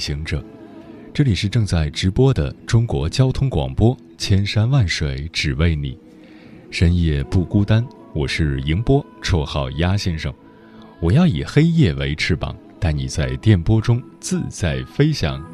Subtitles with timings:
[0.00, 0.42] 行者，
[1.12, 5.96] 这里是正在直播的中国交通广播，千山万水只为你，
[6.70, 7.86] 深夜不孤单。
[8.14, 10.32] 我是迎波，绰号鸭先生。
[11.02, 15.44] 我要以黑夜为翅膀，带你在电波中自在飞翔。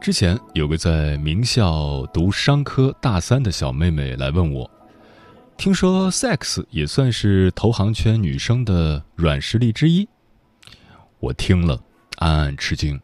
[0.00, 4.70] 之前有个在名校读商科大三的小妹妹来问我，
[5.56, 10.06] 听说 sex 也算是投行圈女生的软实力之一。
[11.18, 11.82] 我听了，
[12.18, 13.00] 暗暗吃惊。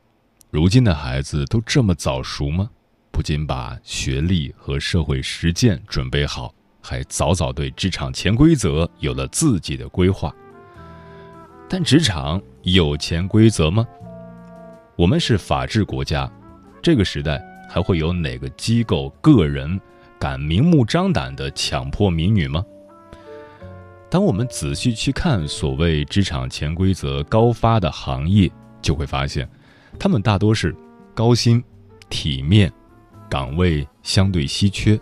[0.50, 2.68] 如今的孩子都这么早熟吗？
[3.10, 10.32] 不仅把学历和社会实践准备好，还早早对职场潜规则有了自己的规划。
[11.68, 13.86] 但职场有潜规则吗？
[14.94, 16.30] 我们是法治国家，
[16.82, 19.80] 这个时代还会有哪个机构、个人
[20.22, 22.64] 敢明目张胆地强迫民女吗？
[24.08, 28.48] 当我们仔细去看所谓职场潜规则高发的行业，
[28.80, 29.50] 就会发现，
[29.98, 30.72] 他们大多是
[31.12, 31.60] 高薪、
[32.08, 32.72] 体面。
[33.28, 34.96] 岗位相对稀缺，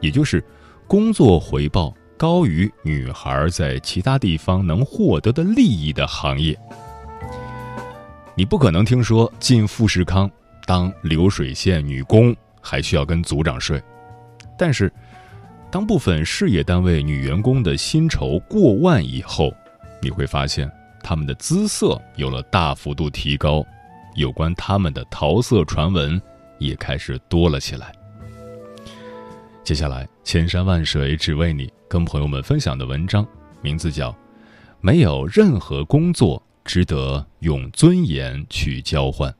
[0.00, 0.44] 也就是
[0.88, 6.58] 工作回报高于女孩在其他地方能获得的利益的行业。
[8.34, 10.28] 你不可能听说进富士康
[10.66, 13.80] 当流水线女工还需要跟组长睡，
[14.56, 14.92] 但是
[15.70, 19.52] 当部分事业单位女员工的薪酬过万以后，
[20.02, 20.70] 你会发现
[21.02, 23.64] 他们的姿色有了大幅度提高，
[24.14, 26.20] 有关他们的桃色传闻。
[26.58, 27.92] 也开始多了起来。
[29.64, 33.26] 接下来，千山万水只为你，跟朋友们分享的文章
[33.60, 34.10] 名字叫
[34.80, 39.30] 《没有任何工作值得用尊严去交换》，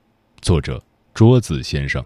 [0.43, 0.83] 作者
[1.15, 2.05] 桌子先生。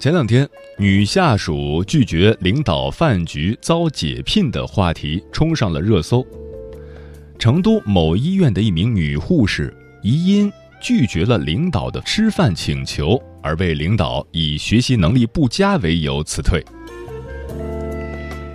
[0.00, 6.26] 前两天，女下属拒绝领导饭局遭解聘的话题冲上了热搜。
[7.38, 10.50] 成都某医院的一名女护士，疑因
[10.80, 16.64] 拒绝了领导的吃饭请求，而被领导以学习能力不佳为由辞退。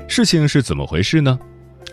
[0.08, 1.40] 事情是怎么回事呢？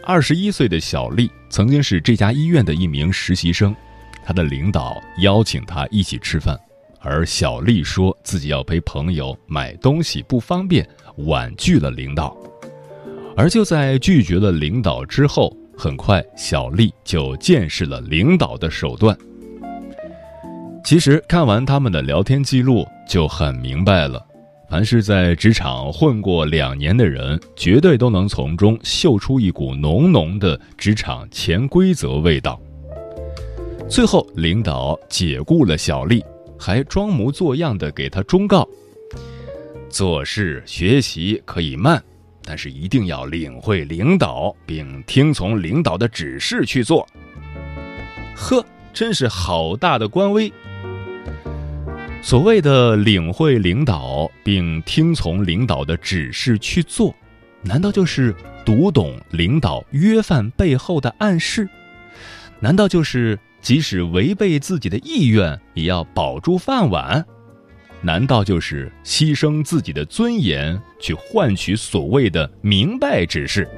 [0.03, 3.77] 二十一岁的小丽曾经是这家医院的一名实习生，
[4.25, 6.59] 她的领导邀请她一起吃饭。
[7.03, 10.89] 而小丽说自己要陪朋友买东西不方便，
[11.27, 12.37] 婉拒了领导。
[13.37, 19.17] 而就在拒绝了领导之后，很快小丽就见识了领导的手段。
[20.85, 24.25] 其实看完他们的聊天记录就很明白了，
[24.69, 32.61] 凡是在职场混过两年的人，绝对都能从中嗅出一股浓浓的职场潜规则味道。
[33.89, 36.23] 最后，领导解雇了小丽。
[36.63, 38.69] 还装模作样的给他忠告：
[39.89, 42.01] 做事学习可以慢，
[42.45, 47.05] 但是一定要领会领导，并听从领导的指示去做。
[48.37, 48.65] 呵，
[48.95, 50.53] 真是好大的官威！
[52.23, 57.13] 所谓的领会领导并听从领导的指示去做，
[57.63, 58.33] 难道就是
[58.65, 61.69] 读懂领导约饭背后的暗示？
[62.61, 63.37] 难道就是？
[63.63, 67.25] 即使违背自己的意愿，也要保住饭碗，
[68.01, 73.69] 难道就是牺牲自己的尊严去换取所谓的明白指示？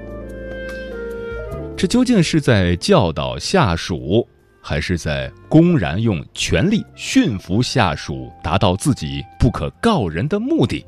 [1.77, 4.27] 这究竟是在教导下属，
[4.63, 10.87] 还是在公然用权力驯服下属，达到自己不可告人的目的？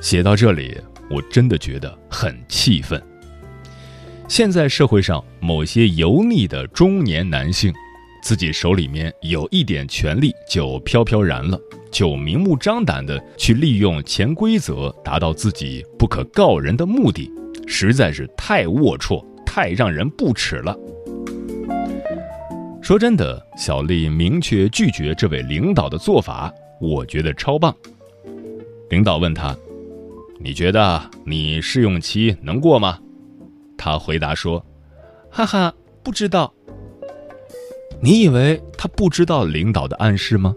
[0.00, 3.02] 写到这里，我真的觉得很气愤。
[4.28, 7.72] 现在社会上某些油腻的中年男性，
[8.22, 11.58] 自己手里面有一点权力就飘飘然了，
[11.92, 17.30] 就明目张胆的去利用潜规则达到自己不可告人的目的，
[17.68, 20.76] 实在是太龌龊、太让人不齿了。
[22.82, 27.74] 说真的，小丽明确拒绝这位领导的做法，我觉得超棒。
[28.90, 29.56] 领导问他
[30.38, 32.98] ：“你觉得你试用期能过吗？”
[33.86, 34.60] 他回答说
[35.30, 35.72] ：“哈哈，
[36.02, 36.52] 不知道。”
[38.02, 40.52] 你以为他不知道领导的暗示吗？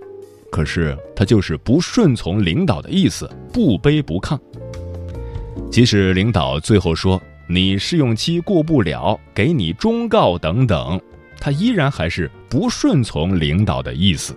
[0.51, 4.35] 可是他就是不顺从领导的意思，不卑不亢。
[5.69, 10.99] 即使领导最后说你试用期过不了，给你忠告等等，
[11.39, 14.35] 他依然还是不顺从领导的意思。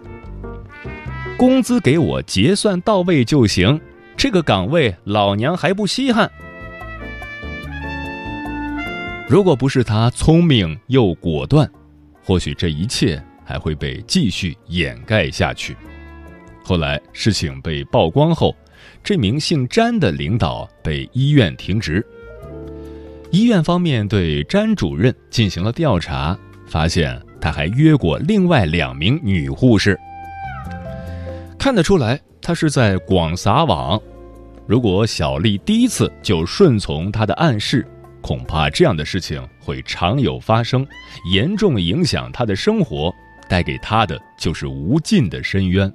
[1.39, 3.81] 工资给我结算到位就行，
[4.19, 6.31] 这个岗位老娘还不稀罕。
[9.33, 11.67] 如果不是他聪明又果断，
[12.23, 15.75] 或许这一切还会被继续掩盖下去。
[16.63, 18.55] 后来事情被曝光后，
[19.03, 22.07] 这名姓詹的领导被医院停职。
[23.31, 29.99] 医院方面对詹主任进行了调查，发现他还约过另外两名女护士。
[31.59, 33.99] 看得出来，他是在广撒网。
[34.67, 37.87] 如果小丽第一次就顺从他的暗示，
[38.23, 40.87] 恐怕这样的事情会常有发生，
[41.33, 43.13] 严重影响他的生活，
[43.49, 45.93] 带给他的就是无尽的深渊。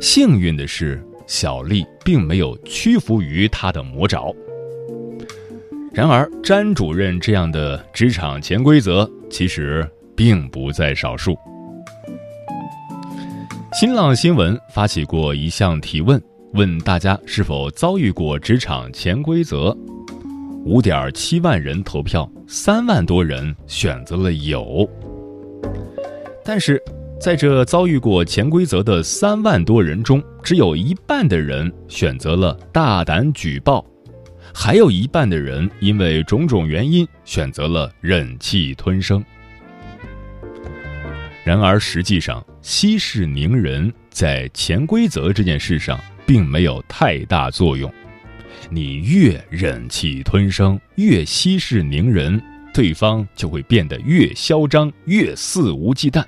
[0.00, 4.32] 幸运的是，小丽并没有屈服于他的魔爪。
[5.92, 11.36] 然而，詹主任这样的职场潜规则其实并不在少数。
[13.72, 16.22] 新浪新闻发起过一项提问，
[16.52, 19.76] 问大家是否遭遇过职场潜规则。
[20.64, 24.88] 五点七万人投票，三万多人选择了有。
[26.44, 26.82] 但是，
[27.20, 33.84] 在这遭遇过潜规则的三万多人中，只有一半的人选择了大胆举报，
[34.52, 39.24] 还有一半的人因为种种原因选择了忍气吞声。
[41.44, 47.90] 然而，实际上息事宁人在潜规则这件事上并没有太大作用。
[48.70, 52.40] 你越忍气吞声，越息事宁人，
[52.74, 56.24] 对方就会变得越嚣张，越肆无忌惮。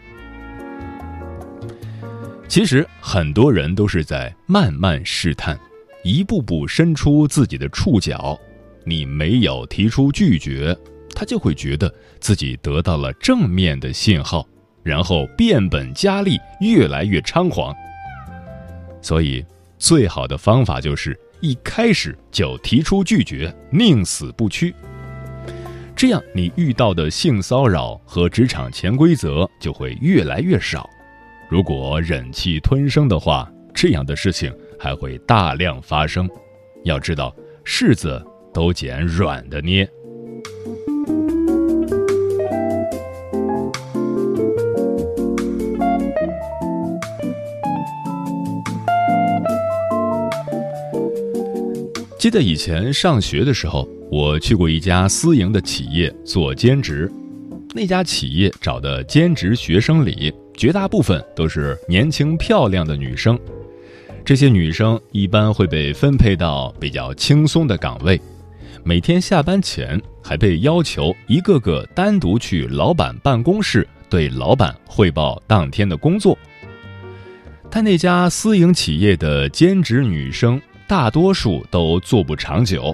[2.49, 5.59] 其实很多人都是在慢慢试探，
[6.03, 8.39] 一步步伸出自己的触角。
[8.85, 10.77] 你没有提出拒绝，
[11.15, 14.49] 他就会觉得自己得到了正面的信号，
[14.83, 17.75] 然后变本加厉，越来越猖狂。
[19.03, 19.45] 所以，
[19.79, 21.19] 最好的方法就是。
[21.41, 24.75] 一开始就提出拒绝，宁死不屈。
[25.97, 30.89] 这样，你遇到的性骚扰和职场潜规则就会越来越少。
[31.49, 36.29] 如果忍气吞声的话，这样的事情还会大量发生。
[36.85, 37.35] 要知道，
[37.65, 38.23] 柿子
[38.53, 39.89] 都捡软的捏。
[52.21, 57.11] 记得以前上学的时候，我去过一家私营的企业做兼职。
[57.75, 63.39] 那家企业找的兼职学生里，绝大部分都是年轻漂亮的女生。
[64.23, 68.21] 这些女生一般会被分配到比较轻松的岗位，
[68.85, 76.37] 每天下班前还被要求一个个单独去老板办公室对老板汇报当天的工作。
[77.71, 80.61] 但那家私营企业的兼职女生。
[80.91, 82.93] 大多数都做不长久，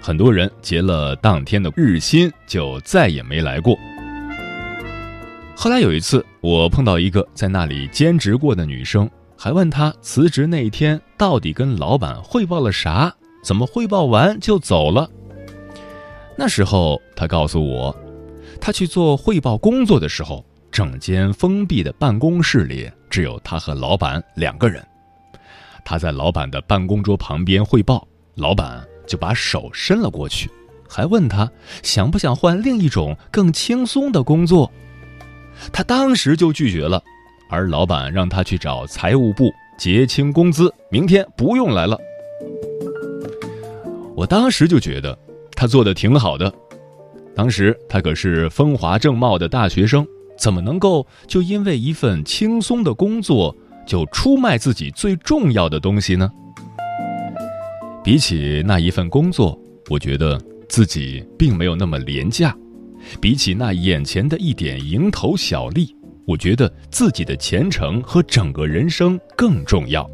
[0.00, 3.78] 很多人结了当天的日薪就再也没来过。
[5.54, 13.14] 后来有一次，我碰到一个在那里兼职过的女生，还问她辞职那一天到底跟老板汇报了啥，
[13.44, 15.08] 怎么汇报完就走了。
[16.36, 17.96] 那时候她告诉我，
[18.60, 24.84] 她去做汇报工作的时候，整间封闭的办公室里只有她和老板两个人。
[25.90, 30.50] 他在老板的办公桌旁边汇报，老板就把手伸了过去，
[30.86, 31.50] 还问他
[31.82, 34.70] 想不想换另一种更轻松的工作。
[35.72, 37.02] 他当时就拒绝了，
[37.48, 41.98] 而老板让他去找财务部结清工资，明天不用来了。
[44.14, 45.18] 我当时就觉得
[45.52, 46.52] 他做的挺好的，
[47.34, 50.06] 当时他可是风华正茂的大学生，
[50.38, 53.56] 怎么能够就因为一份轻松的工作？
[53.88, 56.30] 就出卖自己最重要的东西呢？
[58.04, 62.50] 比起那一份工作，我觉得自己并没有那么廉价；
[63.18, 70.08] 比起那眼前的一点蝇头小利，我觉得自己的前程和整个人生更重要。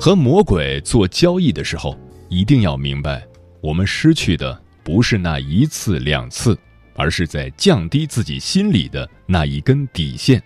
[0.00, 3.26] 和魔鬼做交易的时候，一定要明白，
[3.60, 6.56] 我们失去的不是那一次两次，
[6.94, 10.42] 而是在降低自己心里的那一根底线。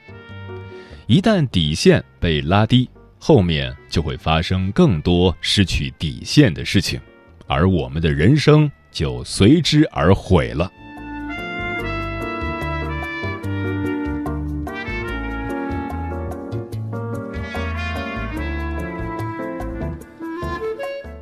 [1.06, 7.00] 一旦底线被拉低，后面就会发生更多失去底线的事情，
[7.46, 10.70] 而我们的人生就随之而毁了。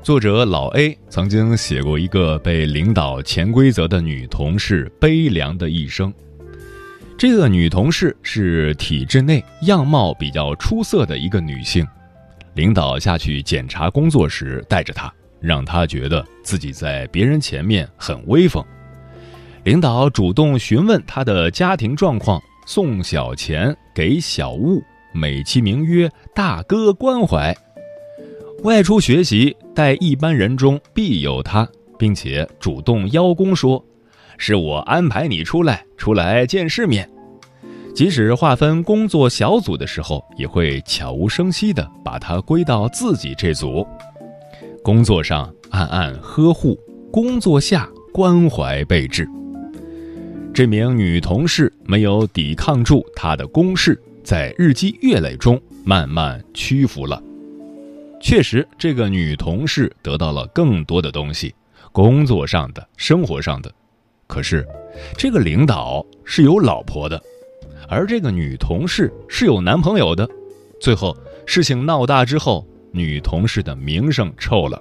[0.03, 6.13] 作者老 A 曾经写过一个被领导潜规则的女同事悲凉的一生。
[7.17, 11.87] 这个女同事是体制内样貌比较出色的一个女性，
[12.55, 18.65] 领导下去检查工作时带着她，让她觉得自己在别人前面很威风。
[19.63, 24.83] 领导主动询问她的家庭状况，送小钱，给小物，
[25.13, 27.57] 美其名曰“大哥关怀”。
[28.63, 33.85] 外出学习，待一般人中必有他，并且主动邀功说
[34.39, 37.09] ：“是我安排你出来，出来见世面。”
[37.93, 43.85] 即使划分工作小组的时候，也会悄无声息地把他归到自己这组。
[44.81, 46.79] 工作上暗暗呵护，
[47.11, 49.29] 工作下关怀备至。
[50.55, 57.21] 这名女同事没有抵抗住他的攻势，在日积月累中慢慢屈服了。
[58.23, 61.53] 确实，这个女同事得到了更多的东西，
[61.91, 63.71] 工作上的、生活上的。
[64.29, 64.65] 可是，
[65.19, 67.21] 这个领导是有老婆的，
[67.89, 70.27] 而这个女同事是有男朋友的。
[70.81, 74.81] 最后，事情闹大之后，女同事的名声臭了。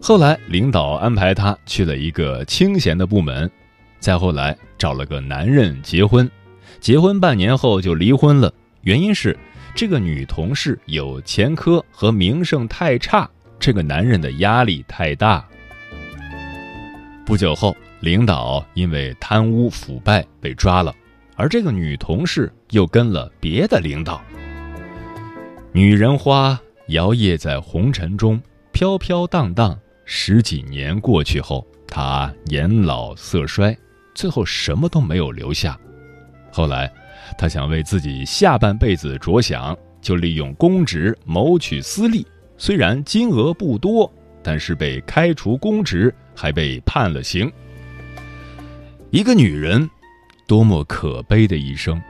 [0.00, 3.50] 后来，领导安排她去了一个清闲的部门，
[3.98, 6.30] 再后来找了个男人结婚，
[6.80, 9.36] 结婚半年后就离婚了，原因是。
[9.76, 13.28] 这个女同事有前科和名声太差，
[13.58, 15.46] 这个男人的压力太大。
[17.26, 20.94] 不久后，领导因为贪污腐败被抓了，
[21.34, 24.22] 而这个女同事又跟了别的领导。
[25.72, 28.40] 女人花摇曳在红尘中，
[28.72, 29.78] 飘飘荡荡。
[30.06, 33.76] 十几年过去后，她年老色衰，
[34.14, 35.78] 最后什么都没有留下。
[36.50, 36.90] 后来。
[37.36, 42.26] 他想为自己下半辈子着想，就利用公职谋取私利。
[42.58, 44.10] 虽然金额不多，
[44.42, 47.50] 但是被开除公职，还被判了刑。
[49.10, 49.88] 一个女人，
[50.46, 52.00] 多么可悲的一生！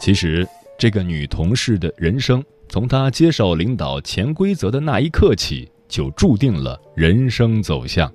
[0.00, 0.46] 其实，
[0.78, 8.12] 这个女同事的人生，从她接受领导潜规则的那一刻起，就注定了人生走向。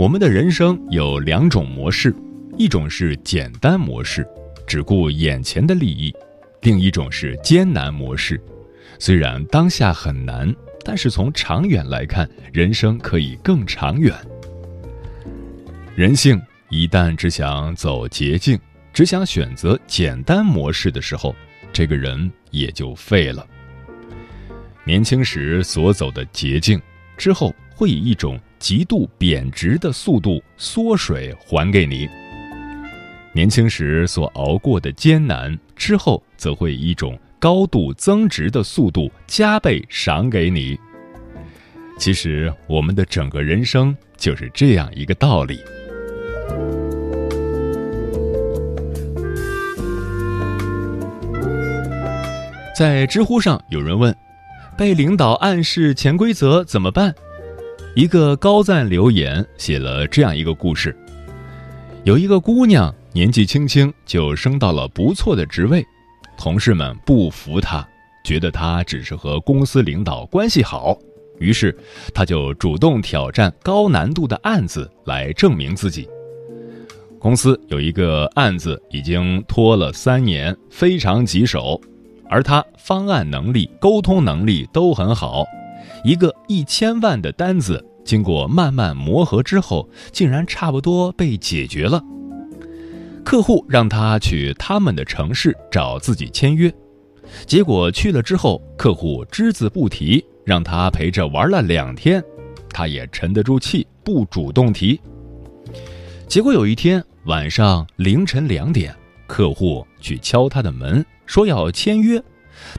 [0.00, 2.16] 我们的人生有两种模式，
[2.56, 4.26] 一种是简单模式，
[4.66, 6.10] 只顾眼前的利益；
[6.62, 8.40] 另一种是艰难模式，
[8.98, 10.50] 虽然当下很难，
[10.86, 14.16] 但是从长远来看，人生可以更长远。
[15.94, 16.40] 人性
[16.70, 18.58] 一旦只想走捷径，
[18.94, 21.36] 只想选择简单模式的时候，
[21.74, 23.46] 这个人也就废了。
[24.82, 26.80] 年轻时所走的捷径，
[27.18, 28.38] 之后会以一种。
[28.60, 32.06] 极度贬值的速度缩水还给你。
[33.32, 40.78] 年轻时所熬过的艰难，之后则会以一种高度增值的速度加倍赏给你。
[41.98, 45.58] 其实，我们的整个人生就是这样一个道理。
[52.76, 54.14] 在知乎上有人问
[54.76, 57.14] ：“被领导暗示潜规则怎么办？”
[57.96, 60.96] 一个高赞留言写了这样一个故事：
[62.04, 65.84] 有一个姑娘年纪轻轻就升到了不错的职位，
[66.38, 67.84] 同事们不服她，
[68.24, 70.96] 觉得她只是和公司领导关系好，
[71.40, 71.76] 于是
[72.14, 76.08] 她就主动挑战高难度的案子来证明自己。
[77.18, 81.78] 公司有一个案子已经拖了三年，非常棘手，
[82.28, 85.44] 而她方案能力、沟通能力都很好。
[86.04, 92.02] 一个一千万的单子，经过慢慢磨合之后，竟然差不多被解决了。
[93.24, 96.72] 客户让他去他们的城市找自己签约，
[97.46, 102.22] 结果去了之后，客户只字不提，让他陪着玩了两天，
[102.70, 104.98] 他也沉得住气，不主动提。
[106.26, 108.94] 结果有一天，晚上凌晨两点，
[109.26, 112.22] 客户去敲他的门，说要签约，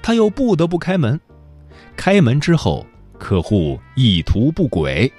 [0.02, 1.20] 他又不得不开门。
[1.96, 2.86] 开门之后，
[3.22, 5.10] 客户意图不轨，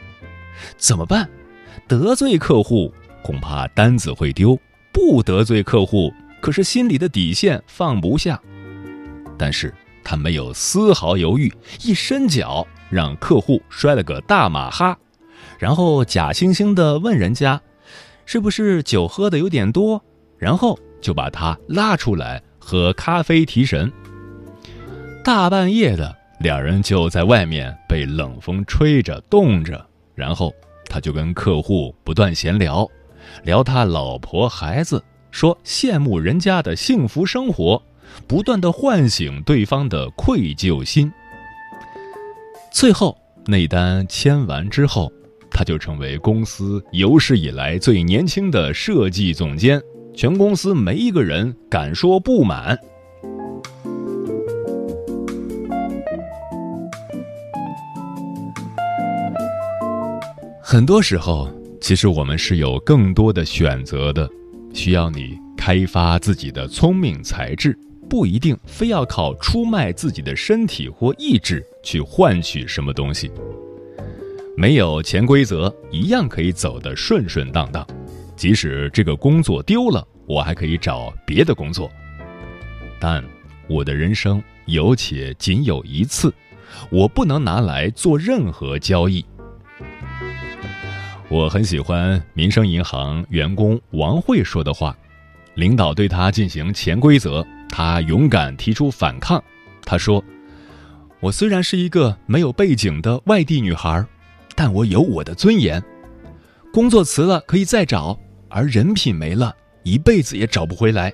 [0.76, 1.30] 怎么办？
[1.86, 2.92] 得罪客户
[3.22, 4.58] 恐怕单子会丢，
[4.92, 8.42] 不得罪客户，可是心里的底线放不下。
[9.38, 11.50] 但是他没有丝毫犹豫，
[11.84, 14.98] 一伸脚让客户摔了个大马哈，
[15.56, 17.62] 然后假惺惺地问人家
[18.26, 20.02] ：“是不是酒喝的有点多？”
[20.36, 23.92] 然后就把他拉出来喝咖啡提神。
[25.22, 30.52] 大半夜的，两人就在外面被冷风吹着冻着，然后
[30.86, 32.86] 他就跟客户不断闲聊，
[33.44, 37.80] 聊他老婆孩子，说羡慕人家的幸福生活。
[38.26, 41.10] 不断的唤醒对方的愧疚心，
[42.70, 45.10] 最后那单签完之后，
[45.50, 49.80] 他就成为公司有史以来最年轻的设计总监，
[50.14, 52.78] 全公司没一个人敢说不满。
[60.72, 61.50] 很多时候，
[61.82, 64.26] 其实我们是有更多的选择的，
[64.72, 67.78] 需要你开发自己的聪明才智。
[68.08, 73.30] 不一定非要靠出卖自己的身体或意志去换取什么东西。
[74.56, 77.86] 没有潜规则，一样可以走得顺顺当当。
[78.34, 81.90] 即使这个工作丢了，我还可以找别的工作。
[82.98, 83.22] 但
[83.68, 86.32] 我的人生有且仅有一次，
[86.90, 89.22] 我不能拿来做任何交易。
[91.32, 94.94] 我很喜欢民生银行员工王慧说的话：
[95.54, 97.42] 领导对他进行潜规则。
[97.70, 99.42] 她勇敢提出反抗。
[99.82, 100.22] 她说
[101.20, 104.04] ：“我虽然是一个没有背景的外地女孩，
[104.54, 105.82] 但我有我的尊严。
[106.70, 108.20] 工作辞了可以再找，
[108.50, 111.10] 而人品没了，一辈子也找不回来。”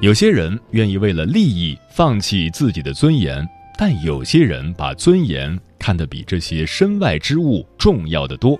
[0.00, 3.44] 有些人愿意为了利益放弃自己的尊严，
[3.76, 8.56] 但有些人把尊严看得比这些身外之物重要的多。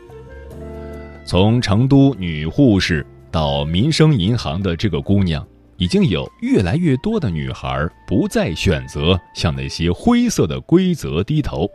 [1.25, 3.07] 从成都女护士。
[3.33, 11.71] 到民生银行的这个姑娘，已经有越来越多的女孩不再选择向那些灰色的规则低头。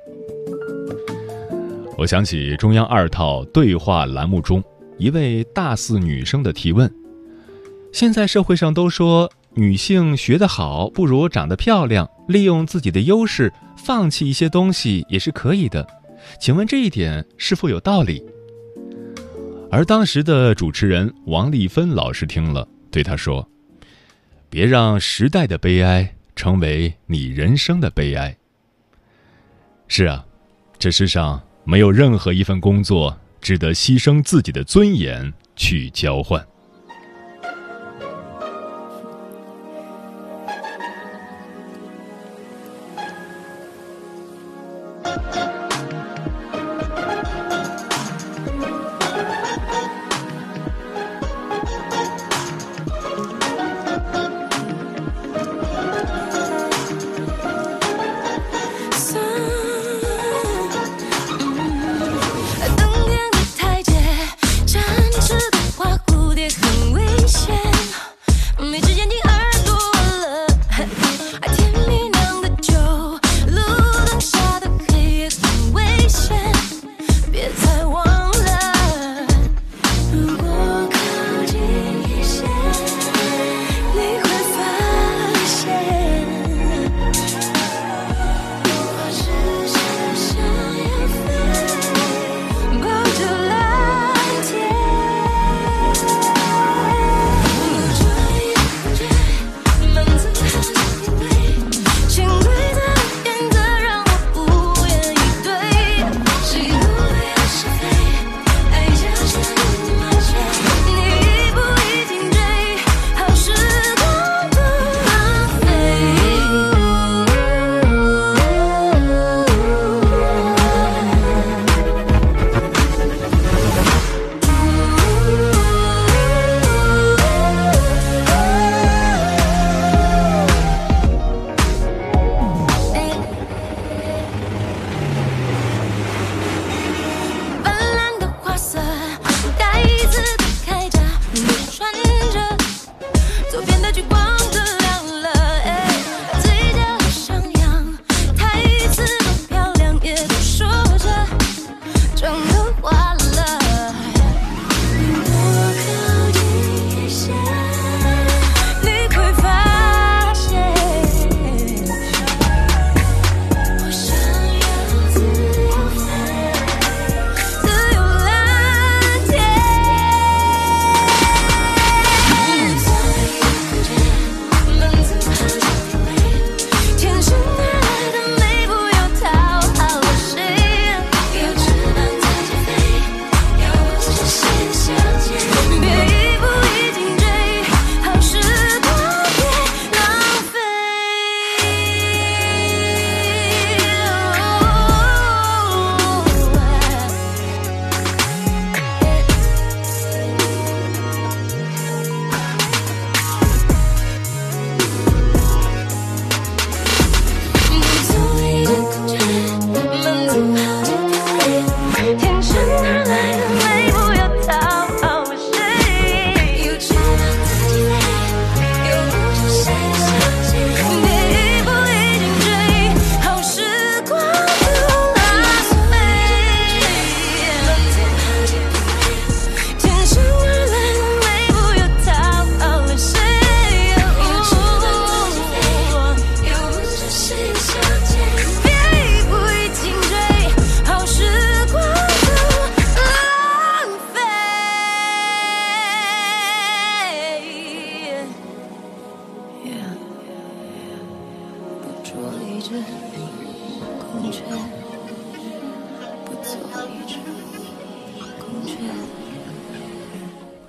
[1.98, 4.62] 我想起中央二套对话栏目中
[4.98, 6.94] 一位大四女生的提问：
[7.94, 15.88] 现在社会上都说女性学得好不如长得漂亮，利用自己的优势放弃一些东西也是可以的，
[16.40, 18.22] 请问这一点是否有道理？
[19.72, 23.48] 而当时的主持人王丽芬老师听了，对他说
[24.50, 28.36] ：“别让时代的悲哀成为你人生的悲哀。”
[29.88, 30.26] 是啊，
[30.78, 36.46] 这世上没有任何一份工作值得牺牲自己的尊严去交换。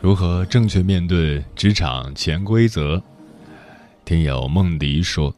[0.02, 3.02] 如何正确面对职场潜规则？
[4.04, 5.35] 听友梦迪说：“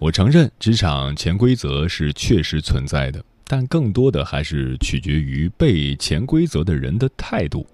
[0.00, 7.64] 我承认职场潜规则是确实存在的，但更多的还是取决于被潜规则的人的态度。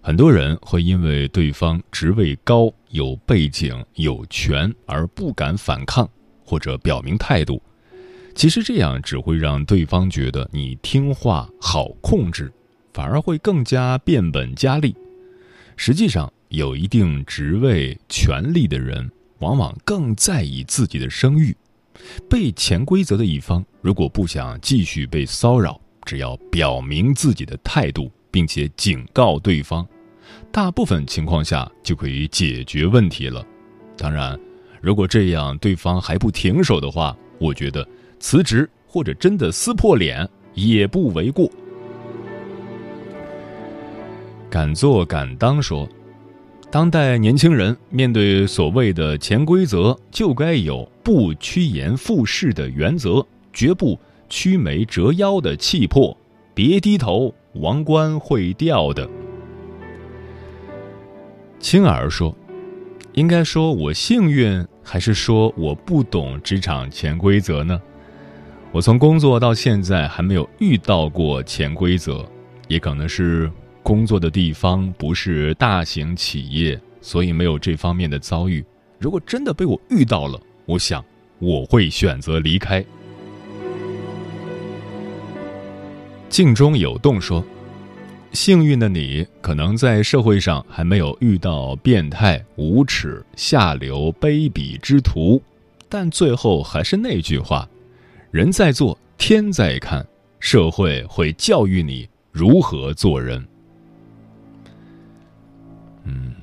[0.00, 6.08] 很多人会因为对方职位高、有背景、有权而不敢反抗
[6.52, 7.62] 或者表明态度。
[8.34, 12.52] 其实这样只会让对方觉得你听话、好控制，
[12.92, 14.94] 反而会更加变本加厉。
[15.78, 19.10] 实际上，有一定职位、权力的人。”
[19.42, 21.56] 往往更在意自己的声誉。
[22.30, 29.84] 被潜规则的一方，如果不想继续被骚扰，只要表明自己的态度，并且警告对方，
[30.52, 33.44] 大部分情况下就可以解决问题了。
[33.96, 34.38] 当然，
[34.82, 37.86] 如果这样对方还不停手的话，我觉得
[38.18, 41.48] 辞职或者真的撕破脸也不为过。
[44.50, 45.88] 敢做敢当说。
[46.70, 53.98] 当代年轻人面对所谓的潜规则，就该有不趋炎附势的原则，绝不
[54.30, 56.16] 屈眉折腰的气魄。
[56.54, 59.06] 别低头，王冠会掉的。
[61.60, 62.34] 青儿说
[63.12, 67.80] ：“应该说我幸运，还是说我不懂职场潜规则呢？
[68.70, 72.24] 我从工作到现在还没有遇到过潜规则，
[72.68, 73.50] 也可能是。”
[73.84, 78.64] 工作的地方不是大型企业，所以没有这方面的遭遇。
[78.96, 81.04] 如果真的被我遇到了，我想
[81.40, 82.84] 我会选择离开。
[86.28, 87.44] 镜中有洞说
[88.32, 95.40] ：“幸运的你，可能在社会上还没有遇到变态、无耻、下流、卑鄙之徒，
[95.88, 97.68] 但最后还是那句话：
[98.30, 100.06] 人在做，天在看，
[100.40, 103.46] 社会会教育你如何做人。”
[106.04, 106.34] 嗯，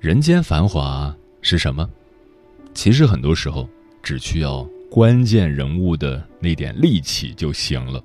[0.00, 1.88] 人间繁华是什么？
[2.74, 3.68] 其实很多时候
[4.02, 8.02] 只需要关键人物的那点力气就行了。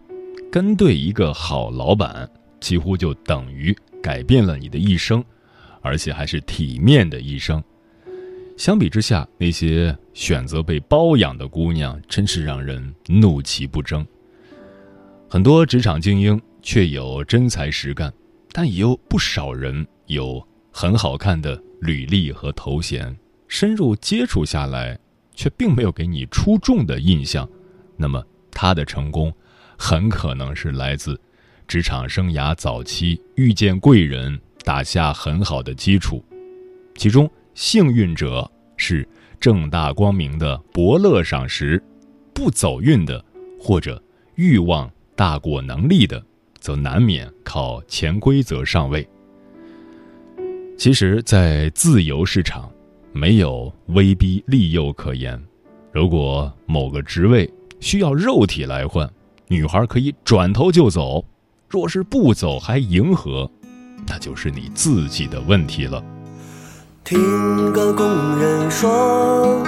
[0.52, 2.30] 跟对一个好老板，
[2.62, 5.22] 几乎就等于改变了你的一生，
[5.82, 7.62] 而且还是体面的一生。
[8.58, 14.06] 相比之下，那些选择被包养的姑娘，真是让人怒其不争。
[15.28, 18.14] 很多职场精英却有真才实干，
[18.54, 19.86] 但也有不少人。
[20.08, 23.16] 有很好看的履历和头衔，
[23.48, 25.00] 深入接触下来，
[25.34, 27.48] 却并没有给你出众的印象。
[27.96, 28.22] 那么
[28.52, 29.34] 他的成功，
[29.78, 31.18] 很可能是来自
[31.72, 36.22] 职场生涯早期遇见贵人，打下很好的基础。
[36.96, 39.08] 其中幸运者是
[39.40, 41.82] 正大光明的伯乐赏识，
[42.34, 43.24] 不走运的
[43.58, 44.04] 或者
[44.36, 46.22] 欲望大过能力的，
[46.60, 49.08] 则难免靠潜规则上位。
[50.78, 52.70] 其实，在自由市场，
[53.14, 55.42] 没有威逼利诱可言。
[55.94, 59.10] 如果某个职位需要肉体来换，
[59.48, 61.24] 女孩可以转头就走；
[61.72, 63.50] 若是不走还迎合，
[64.06, 66.04] 那就是你自己的问题了。
[67.06, 68.06] 听个工
[68.38, 69.64] 人说，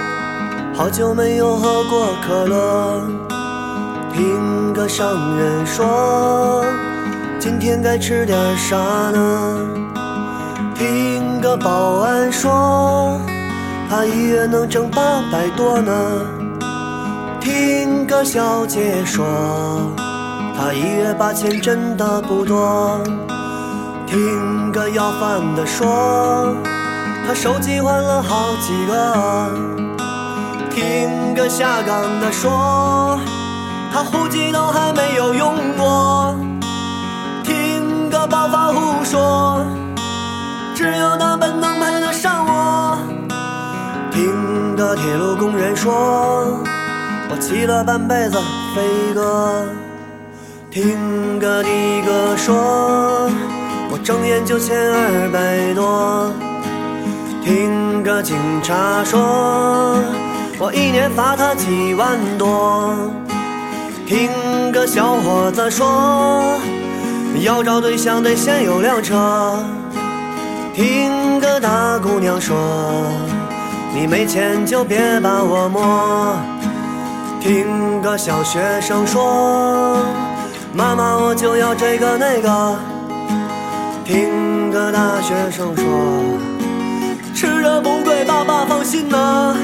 [0.74, 3.00] 好久没有喝过可乐。
[4.12, 6.62] 听个商人说，
[7.38, 9.70] 今天该吃点啥呢？
[10.74, 13.18] 听个保安说，
[13.88, 16.20] 他一月能挣八百多呢。
[17.40, 19.24] 听个小姐说，
[20.56, 23.00] 他一月八千真的不多。
[24.06, 26.54] 听个要饭的说，
[27.26, 29.50] 他手机换了好几个。
[30.70, 33.18] 听个下岗的说，
[33.92, 36.34] 他户籍都还没有用过。
[37.42, 39.64] 听个暴发户说。
[40.76, 42.98] 只有那本能配得上我。
[44.10, 45.92] 听个铁路工人说，
[47.30, 48.36] 我骑了半辈子
[48.74, 49.64] 飞鸽。
[50.74, 51.68] 听个的
[52.04, 53.30] 哥说，
[53.92, 56.32] 我睁眼就欠二百多。
[57.44, 59.94] 听个警察说，
[60.58, 62.92] 我一年罚他几万多。
[64.04, 64.28] 听
[64.72, 66.58] 个小伙子说，
[67.44, 69.56] 要找对象得先有辆车。
[70.74, 72.56] 听个大姑娘说，
[73.94, 76.34] 你没钱就别把我摸。
[77.40, 79.98] 听个小学生说，
[80.76, 82.76] 妈妈我就要这个那个。
[84.04, 85.84] 听个大学生说，
[87.32, 89.56] 吃的不贵，爸爸放心呐。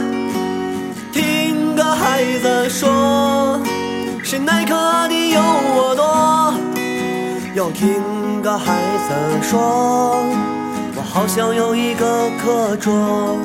[1.12, 3.60] 听个孩子说，
[4.22, 6.54] 是哪颗的有我多？
[7.54, 10.22] 又听个孩子说，
[10.94, 13.36] 我好想有一个课桌。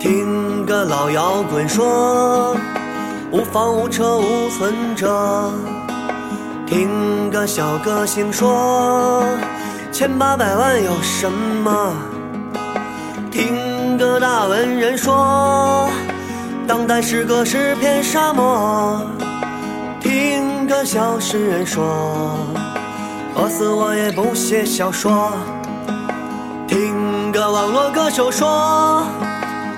[0.00, 2.56] 听个老摇滚说，
[3.30, 5.52] 无房无车无存折。
[6.66, 9.24] 听个小歌星说，
[9.92, 11.92] 千八百万有什么？
[13.30, 15.88] 听个大文人说，
[16.66, 19.00] 当代诗歌是片沙漠。
[20.00, 22.36] 听个小诗人说，
[23.36, 25.32] 饿死我也不写小说。
[26.66, 29.04] 听个网络歌手说，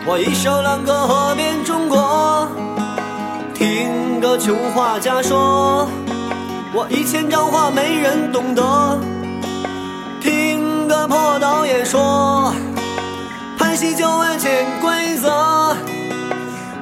[0.07, 2.49] 我一首两个喝遍中国。
[3.53, 5.87] 听个穷画家说，
[6.75, 9.01] 我一千张画没人懂得。
[10.21, 12.53] 听个破导演说。
[13.59, 15.77] 拍戏就问潜规则，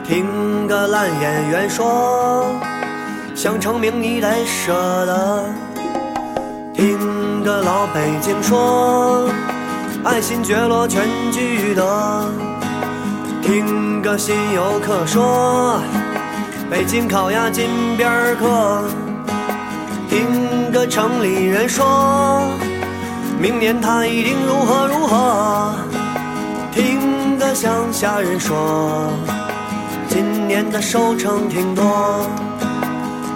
[0.07, 2.47] 听个烂演员说，
[3.35, 4.73] 想成名你得舍
[5.07, 5.45] 得。
[6.75, 9.29] 听个老北京说，
[10.05, 12.31] 爱新觉罗全聚德。
[13.43, 15.81] 听个新游客说，
[16.71, 18.85] 北京烤鸭金边客。
[20.09, 22.49] 听个城里人说，
[23.41, 25.75] 明年他一定如何如何。
[26.73, 29.11] 听个乡下人说，
[30.09, 32.29] 今年的收成挺多。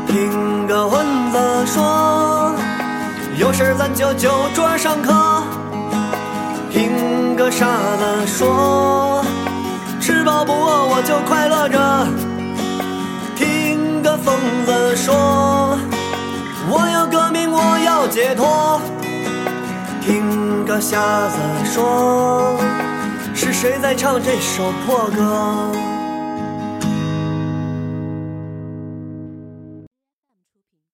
[0.07, 2.55] 听个混子说，
[3.37, 5.43] 有事咱就酒桌上磕。
[6.71, 9.25] 听个傻子说，
[10.01, 12.07] 吃饱不饿我就快乐着。
[13.37, 15.79] 听个疯子说，
[16.71, 18.81] 我要革命我要解脱。
[20.01, 22.57] 听个瞎子说。
[23.43, 26.00] 是谁在唱这首破歌？